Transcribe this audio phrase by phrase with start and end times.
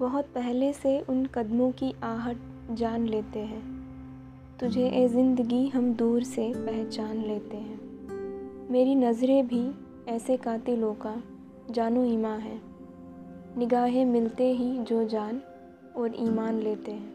[0.00, 2.34] بہت پہلے سے ان قدموں کی آہٹ
[2.76, 3.60] جان لیتے ہیں۔
[4.56, 7.76] تجھے اے زندگی ہم دور سے پہچان لیتے ہیں۔
[8.70, 9.70] میری نظریں بھی
[10.06, 11.14] ایسے قاتلوں کا
[11.72, 12.56] جان و ایمان ہے
[13.56, 15.38] نگاہیں ملتے ہی جو جان
[15.92, 17.10] اور ایمان لیتے ہیں۔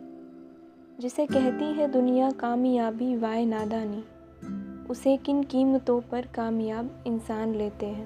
[0.97, 4.01] جسے کہتی ہے دنیا کامیابی وائے نادانی،
[4.89, 8.05] اسے کن قیمتوں پر کامیاب انسان لیتے ہیں۔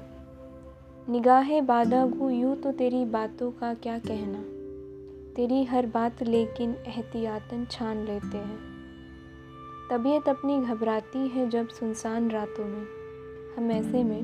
[1.10, 4.59] نگاہیں بادہ گو، یوں تو تیری باتوں کا کیا کہنا۔
[5.40, 8.58] تیری ہر بات لیکن احتیاطاً چھان لیتے ہیں۔
[9.90, 12.86] طبیعت اپنی گھبراتی ہے جب سنسان راتوں میں۔
[13.58, 14.22] ہم ایسے میں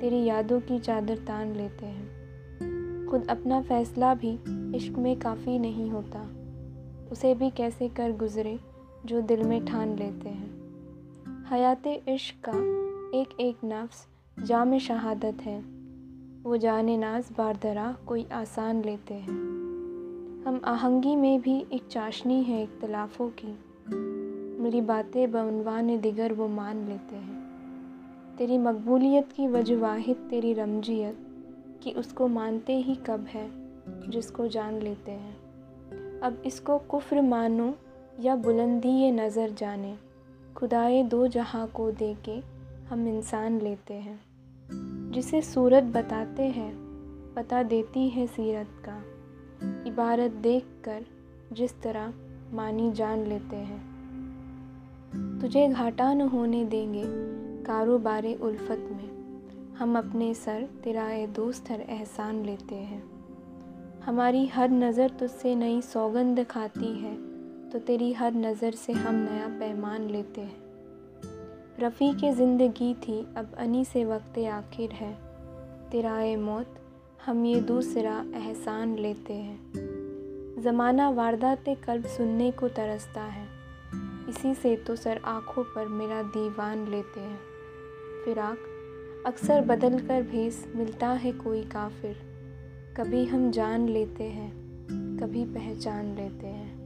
[0.00, 2.06] تیری یادوں کی چادر تان لیتے ہیں۔
[3.10, 6.24] خود اپنا فیصلہ بھی عشق میں کافی نہیں ہوتا۔
[7.10, 8.56] اسے بھی کیسے کر گزرے
[9.04, 10.48] جو دل میں ٹھان لیتے ہیں۔
[11.52, 12.52] حیات عشق کا
[13.12, 14.06] ایک ایک نفس
[14.46, 15.60] جام شہادت ہے۔
[16.44, 19.65] وہ جان ناز باردرا کوئی آسان لیتے ہیں۔
[20.46, 23.52] ہم آہنگی میں بھی ایک چاشنی ہے اختلافوں کی۔
[24.58, 27.40] میری باتیں بعنوان دیگر وہ مان لیتے ہیں۔
[28.36, 31.14] تیری مقبولیت کی وجہ واحد، تیری رمجیت
[31.82, 33.46] کہ اس کو مانتے ہی کب ہے،
[34.08, 35.32] جس کو جان لیتے ہیں۔
[36.20, 37.70] اب اس کو کفر مانو
[38.18, 39.94] یا بلندی نظر جانے۔
[40.54, 42.40] خدائے دو جہاں کو دے کے
[42.90, 44.16] ہم انسان لیتے ہیں۔
[45.12, 46.72] جسے صورت بتاتے ہیں،
[47.34, 48.98] پتہ دیتی ہے سیرت کا۔
[49.62, 51.00] عبارت دیکھ کر
[51.50, 52.08] جس طرح
[52.52, 53.78] معنی جان لیتے ہیں۔
[55.40, 57.04] تجھے گھاٹا نہ ہونے دیں گے
[57.66, 59.16] کاروبار الفت میں۔
[59.80, 63.00] ہم اپنے سر تیرا دوست ہر احسان لیتے ہیں۔
[64.06, 67.16] ہماری ہر نظر تجھ سے نئی سوگند کھاتی ہے۔
[67.72, 70.66] تو تیری ہر نظر سے ہم نیا پیمان لیتے ہیں۔
[71.80, 75.12] رفیع کے زندگی تھی، اب انی سے وقت آخر ہے۔
[75.90, 76.85] تیرا موت
[77.28, 79.56] ہم یہ دوسرا احسان لیتے ہیں۔
[80.62, 83.44] زمانہ واردات قلب سننے کو ترستا ہے۔
[84.26, 87.36] اسی سے تو سر آنکھوں پر میرا دیوان لیتے ہیں۔
[88.24, 88.66] فراق،
[89.24, 92.12] اکثر بدل کر بھیس ملتا ہے کوئی کافر۔
[92.94, 94.50] کبھی ہم جان لیتے ہیں،
[95.20, 96.85] کبھی پہچان لیتے ہیں۔